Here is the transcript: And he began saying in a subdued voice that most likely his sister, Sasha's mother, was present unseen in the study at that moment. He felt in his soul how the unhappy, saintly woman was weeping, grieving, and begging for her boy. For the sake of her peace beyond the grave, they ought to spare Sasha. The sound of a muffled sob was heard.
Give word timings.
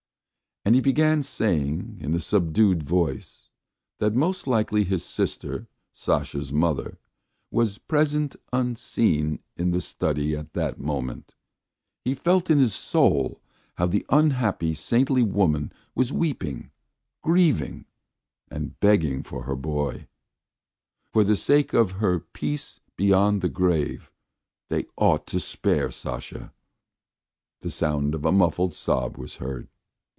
And 0.63 0.75
he 0.75 0.79
began 0.81 1.23
saying 1.23 1.97
in 2.01 2.13
a 2.13 2.19
subdued 2.19 2.83
voice 2.83 3.49
that 3.97 4.13
most 4.13 4.45
likely 4.45 4.83
his 4.83 5.03
sister, 5.03 5.67
Sasha's 5.91 6.53
mother, 6.53 6.99
was 7.49 7.79
present 7.79 8.35
unseen 8.53 9.39
in 9.57 9.71
the 9.71 9.81
study 9.81 10.35
at 10.35 10.53
that 10.53 10.79
moment. 10.79 11.33
He 12.05 12.13
felt 12.13 12.51
in 12.51 12.59
his 12.59 12.75
soul 12.75 13.41
how 13.77 13.87
the 13.87 14.05
unhappy, 14.09 14.75
saintly 14.75 15.23
woman 15.23 15.71
was 15.95 16.13
weeping, 16.13 16.69
grieving, 17.23 17.85
and 18.47 18.79
begging 18.79 19.23
for 19.23 19.45
her 19.45 19.55
boy. 19.55 20.05
For 21.11 21.23
the 21.23 21.35
sake 21.35 21.73
of 21.73 21.93
her 21.93 22.19
peace 22.19 22.79
beyond 22.95 23.41
the 23.41 23.49
grave, 23.49 24.11
they 24.69 24.85
ought 24.95 25.25
to 25.25 25.39
spare 25.39 25.89
Sasha. 25.89 26.53
The 27.61 27.71
sound 27.71 28.13
of 28.13 28.25
a 28.25 28.31
muffled 28.31 28.75
sob 28.75 29.17
was 29.17 29.37
heard. 29.37 29.67